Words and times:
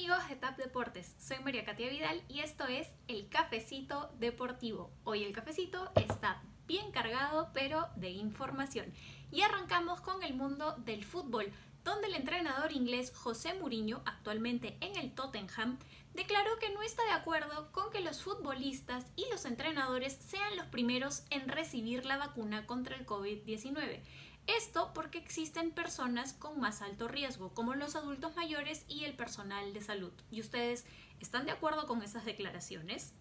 amigos 0.00 0.28
de 0.30 0.36
TAP 0.36 0.56
Deportes, 0.56 1.14
soy 1.18 1.40
María 1.40 1.62
Katia 1.66 1.90
Vidal 1.90 2.22
y 2.26 2.40
esto 2.40 2.64
es 2.66 2.88
el 3.06 3.28
cafecito 3.28 4.10
deportivo. 4.18 4.90
Hoy 5.04 5.24
el 5.24 5.34
cafecito 5.34 5.92
está 5.94 6.42
bien 6.66 6.90
cargado 6.90 7.50
pero 7.52 7.86
de 7.96 8.08
información. 8.08 8.94
Y 9.30 9.42
arrancamos 9.42 10.00
con 10.00 10.22
el 10.22 10.32
mundo 10.32 10.74
del 10.86 11.04
fútbol, 11.04 11.52
donde 11.84 12.06
el 12.06 12.14
entrenador 12.14 12.72
inglés 12.72 13.12
José 13.14 13.52
Mourinho, 13.52 14.00
actualmente 14.06 14.78
en 14.80 14.96
el 14.96 15.14
Tottenham, 15.14 15.78
declaró 16.14 16.58
que 16.58 16.70
no 16.70 16.80
está 16.80 17.04
de 17.04 17.10
acuerdo 17.10 17.70
con 17.70 17.90
que 17.90 18.00
los 18.00 18.22
futbolistas 18.22 19.04
y 19.16 19.26
los 19.30 19.44
entrenadores 19.44 20.14
sean 20.14 20.56
los 20.56 20.64
primeros 20.68 21.24
en 21.28 21.46
recibir 21.46 22.06
la 22.06 22.16
vacuna 22.16 22.64
contra 22.64 22.96
el 22.96 23.04
COVID-19. 23.04 24.00
Esto 24.46 24.92
porque 24.94 25.18
existen 25.18 25.70
personas 25.70 26.32
con 26.32 26.60
más 26.60 26.82
alto 26.82 27.08
riesgo, 27.08 27.54
como 27.54 27.74
los 27.74 27.96
adultos 27.96 28.34
mayores 28.36 28.84
y 28.88 29.04
el 29.04 29.14
personal 29.14 29.72
de 29.72 29.80
salud. 29.80 30.12
¿Y 30.30 30.40
ustedes 30.40 30.84
están 31.20 31.46
de 31.46 31.52
acuerdo 31.52 31.86
con 31.86 32.02
esas 32.02 32.24
declaraciones? 32.24 33.12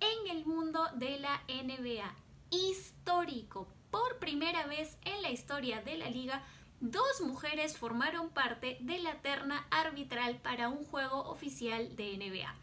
En 0.00 0.36
el 0.36 0.44
mundo 0.44 0.86
de 0.94 1.18
la 1.18 1.42
NBA, 1.48 2.14
histórico, 2.50 3.68
por 3.90 4.18
primera 4.18 4.66
vez 4.66 4.98
en 5.04 5.22
la 5.22 5.30
historia 5.30 5.80
de 5.82 5.96
la 5.96 6.10
liga, 6.10 6.42
dos 6.80 7.20
mujeres 7.22 7.78
formaron 7.78 8.28
parte 8.30 8.76
de 8.80 8.98
la 8.98 9.22
terna 9.22 9.66
arbitral 9.70 10.36
para 10.38 10.68
un 10.68 10.84
juego 10.84 11.22
oficial 11.30 11.96
de 11.96 12.16
NBA. 12.16 12.54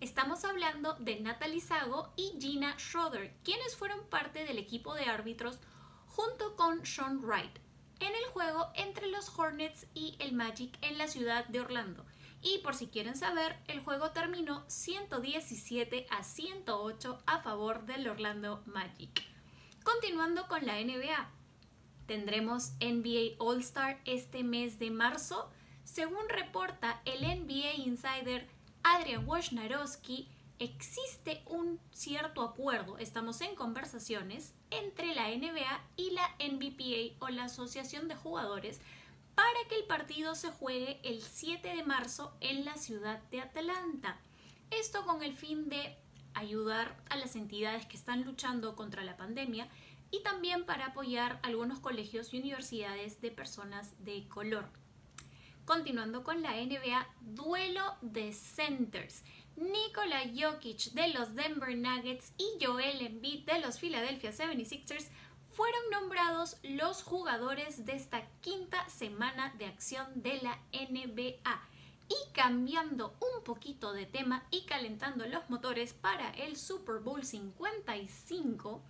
Estamos 0.00 0.44
hablando 0.44 0.94
de 0.94 1.20
Natalie 1.20 1.60
Sago 1.60 2.12
y 2.16 2.32
Gina 2.40 2.74
Schroeder, 2.78 3.34
quienes 3.44 3.76
fueron 3.76 4.04
parte 4.06 4.44
del 4.44 4.58
equipo 4.58 4.94
de 4.94 5.04
árbitros 5.04 5.58
junto 6.10 6.56
con 6.56 6.84
Sean 6.84 7.20
Wright 7.22 7.58
en 8.00 8.14
el 8.14 8.24
juego 8.32 8.70
entre 8.74 9.08
los 9.08 9.28
Hornets 9.38 9.86
y 9.94 10.16
el 10.18 10.32
Magic 10.32 10.76
en 10.82 10.98
la 10.98 11.06
ciudad 11.06 11.46
de 11.46 11.60
Orlando. 11.60 12.04
Y 12.42 12.58
por 12.58 12.74
si 12.74 12.86
quieren 12.86 13.16
saber, 13.16 13.58
el 13.68 13.80
juego 13.80 14.10
terminó 14.10 14.64
117 14.66 16.06
a 16.10 16.22
108 16.22 17.22
a 17.26 17.42
favor 17.42 17.84
del 17.84 18.08
Orlando 18.08 18.62
Magic. 18.66 19.22
Continuando 19.84 20.48
con 20.48 20.64
la 20.64 20.80
NBA, 20.82 21.30
tendremos 22.06 22.72
NBA 22.80 23.36
All 23.38 23.60
Star 23.60 24.00
este 24.04 24.42
mes 24.42 24.78
de 24.78 24.90
marzo. 24.90 25.50
Según 25.84 26.28
reporta 26.28 27.02
el 27.04 27.20
NBA 27.20 27.74
Insider 27.76 28.48
Adrian 28.82 29.26
Wojnarowski, 29.26 30.28
existe 30.60 31.42
un 31.46 31.80
cierto 31.90 32.42
acuerdo, 32.42 32.98
estamos 32.98 33.40
en 33.40 33.54
conversaciones 33.54 34.54
entre 34.70 35.14
la 35.14 35.28
NBA 35.28 35.80
y 35.96 36.10
la 36.10 36.28
NBPA 36.38 37.16
o 37.24 37.30
la 37.30 37.44
Asociación 37.44 38.08
de 38.08 38.14
Jugadores 38.14 38.78
para 39.34 39.68
que 39.70 39.76
el 39.76 39.84
partido 39.84 40.34
se 40.34 40.50
juegue 40.50 41.00
el 41.02 41.22
7 41.22 41.66
de 41.74 41.82
marzo 41.82 42.36
en 42.40 42.66
la 42.66 42.76
ciudad 42.76 43.22
de 43.30 43.40
Atlanta. 43.40 44.20
Esto 44.70 45.04
con 45.06 45.22
el 45.22 45.34
fin 45.34 45.70
de 45.70 45.96
ayudar 46.34 46.94
a 47.08 47.16
las 47.16 47.36
entidades 47.36 47.86
que 47.86 47.96
están 47.96 48.22
luchando 48.22 48.76
contra 48.76 49.02
la 49.02 49.16
pandemia 49.16 49.66
y 50.10 50.22
también 50.22 50.66
para 50.66 50.88
apoyar 50.88 51.40
algunos 51.42 51.80
colegios 51.80 52.34
y 52.34 52.38
universidades 52.38 53.22
de 53.22 53.30
personas 53.30 53.94
de 54.04 54.28
color. 54.28 54.68
Continuando 55.64 56.22
con 56.24 56.42
la 56.42 56.52
NBA, 56.52 57.06
duelo 57.20 57.94
de 58.02 58.32
centers. 58.32 59.22
Nikola 59.60 60.22
Jokic 60.34 60.92
de 60.92 61.08
los 61.08 61.34
Denver 61.34 61.76
Nuggets 61.76 62.32
y 62.38 62.64
Joel 62.64 63.02
Embiid 63.02 63.44
de 63.44 63.60
los 63.60 63.78
Philadelphia 63.78 64.32
76ers 64.32 65.08
fueron 65.50 65.82
nombrados 65.92 66.56
los 66.62 67.02
jugadores 67.02 67.84
de 67.84 67.92
esta 67.92 68.26
quinta 68.40 68.88
semana 68.88 69.52
de 69.58 69.66
acción 69.66 70.06
de 70.22 70.40
la 70.40 70.58
NBA. 70.72 71.60
Y 72.08 72.32
cambiando 72.32 73.14
un 73.20 73.44
poquito 73.44 73.92
de 73.92 74.06
tema 74.06 74.46
y 74.50 74.64
calentando 74.64 75.26
los 75.26 75.50
motores 75.50 75.92
para 75.92 76.30
el 76.30 76.56
Super 76.56 77.00
Bowl 77.00 77.22
55, 77.22 78.80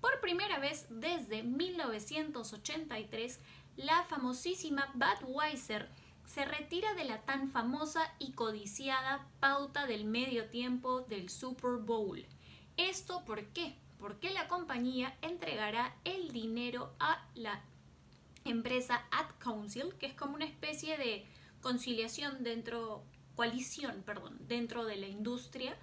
por 0.00 0.20
primera 0.20 0.60
vez 0.60 0.86
desde 0.90 1.42
1983, 1.42 3.40
la 3.76 4.04
famosísima 4.04 4.92
Budweiser 4.94 5.88
se 6.32 6.44
retira 6.44 6.94
de 6.94 7.04
la 7.04 7.22
tan 7.22 7.50
famosa 7.50 8.14
y 8.20 8.32
codiciada 8.32 9.26
pauta 9.40 9.86
del 9.86 10.04
medio 10.04 10.48
tiempo 10.48 11.00
del 11.00 11.28
Super 11.28 11.78
Bowl. 11.80 12.24
¿Esto 12.76 13.24
por 13.24 13.46
qué? 13.46 13.74
Porque 13.98 14.30
la 14.30 14.46
compañía 14.46 15.16
entregará 15.22 15.92
el 16.04 16.30
dinero 16.30 16.94
a 17.00 17.26
la 17.34 17.60
empresa 18.44 19.02
Ad 19.10 19.26
Council, 19.40 19.92
que 19.98 20.06
es 20.06 20.14
como 20.14 20.36
una 20.36 20.44
especie 20.44 20.96
de 20.96 21.26
conciliación 21.62 22.44
dentro, 22.44 23.02
coalición, 23.34 24.04
perdón, 24.06 24.38
dentro 24.46 24.84
de 24.84 24.98
la 24.98 25.08
industria, 25.08 25.76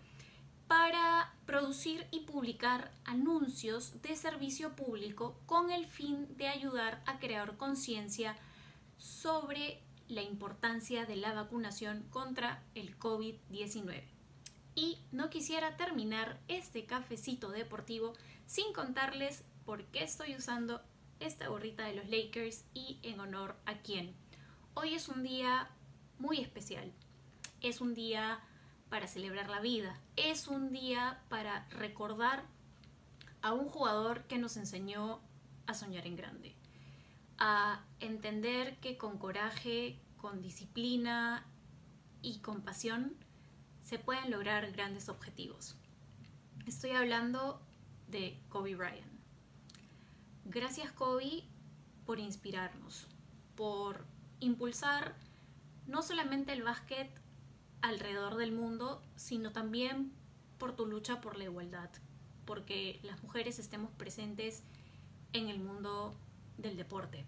para 0.70 1.34
producir 1.46 2.08
y 2.10 2.22
publicar 2.22 2.94
anuncios 3.04 4.02
de 4.02 4.16
servicio 4.16 4.78
público 4.78 5.38
con 5.46 5.72
el 5.72 5.88
fin 5.88 6.26
de 6.38 6.48
ayudar 6.48 7.04
a 7.06 7.20
crear 7.20 7.58
conciencia 7.58 8.38
sobre 8.98 9.82
la 10.08 10.22
importancia 10.22 11.06
de 11.06 11.16
la 11.16 11.34
vacunación 11.34 12.04
contra 12.10 12.64
el 12.76 12.98
COVID-19. 12.98 14.04
Y 14.76 15.00
no 15.12 15.30
quisiera 15.30 15.76
terminar 15.76 16.40
este 16.48 16.86
cafecito 16.86 17.50
deportivo 17.50 18.14
sin 18.46 18.74
contarles 18.74 19.44
por 19.66 19.84
qué 19.86 20.04
estoy 20.04 20.36
usando 20.36 20.82
esta 21.20 21.48
gorrita 21.48 21.84
de 21.84 21.96
los 21.96 22.10
Lakers 22.10 22.64
y 22.74 23.00
en 23.04 23.20
honor 23.20 23.56
a 23.66 23.80
quién. 23.80 24.14
Hoy 24.76 24.94
es 24.94 25.10
un 25.10 25.24
día 25.24 25.70
muy 26.20 26.40
especial. 26.40 26.92
Es 27.62 27.82
un 27.82 27.96
día 27.96 28.40
para 28.90 29.08
celebrar 29.08 29.50
la 29.50 29.60
vida. 29.60 30.00
Es 30.16 30.48
un 30.48 30.72
día 30.72 31.22
para 31.28 31.68
recordar 31.70 32.46
a 33.42 33.54
un 33.54 33.68
jugador 33.68 34.24
que 34.24 34.38
nos 34.38 34.58
enseñó 34.58 35.20
a 35.66 35.74
soñar 35.74 36.06
en 36.06 36.16
grande 36.16 36.56
a 37.38 37.84
entender 38.00 38.78
que 38.80 38.98
con 38.98 39.18
coraje, 39.18 40.00
con 40.18 40.42
disciplina 40.42 41.46
y 42.22 42.40
con 42.40 42.62
pasión 42.62 43.16
se 43.82 44.00
pueden 44.00 44.32
lograr 44.32 44.72
grandes 44.72 45.10
objetivos. 45.10 45.76
Estoy 46.66 46.92
hablando 46.92 47.62
de 48.08 48.40
Kobe 48.50 48.76
Bryant. 48.76 49.18
Gracias 50.46 50.92
Kobe 50.92 51.44
por 52.06 52.20
inspirarnos, 52.20 53.08
por 53.56 54.06
impulsar 54.40 55.16
no 55.88 56.02
solamente 56.02 56.54
el 56.54 56.64
básquet 56.64 57.10
alrededor 57.82 58.36
del 58.36 58.52
mundo, 58.52 59.02
sino 59.16 59.52
también 59.52 60.12
por 60.58 60.76
tu 60.76 60.86
lucha 60.86 61.22
por 61.22 61.38
la 61.38 61.46
igualdad, 61.46 61.90
porque 62.46 63.00
las 63.04 63.22
mujeres 63.24 63.60
estemos 63.60 63.92
presentes 63.92 64.64
en 65.34 65.50
el 65.50 65.60
mundo 65.60 66.16
del 66.58 66.78
deporte. 66.78 67.26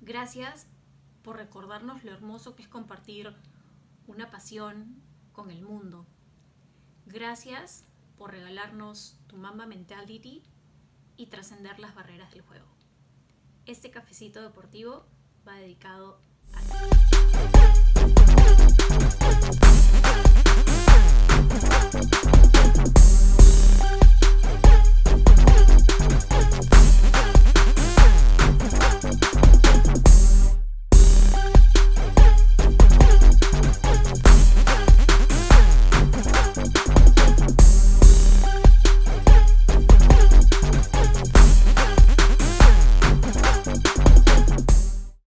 Gracias 0.00 0.66
por 1.22 1.36
recordarnos 1.36 2.04
lo 2.04 2.12
hermoso 2.12 2.56
que 2.56 2.62
es 2.62 2.68
compartir 2.68 3.34
una 4.06 4.30
pasión 4.30 5.02
con 5.32 5.50
el 5.50 5.62
mundo. 5.62 6.06
Gracias 7.06 7.84
por 8.16 8.32
regalarnos 8.32 9.18
tu 9.26 9.36
Mamba 9.36 9.66
Mentality 9.66 10.42
y 11.16 11.26
trascender 11.26 11.78
las 11.78 11.94
barreras 11.94 12.30
del 12.30 12.42
juego. 12.42 12.66
Este 13.66 13.90
cafecito 13.90 14.42
deportivo 14.42 15.06
va 15.46 15.54
dedicado 15.54 16.20
a. 16.52 16.60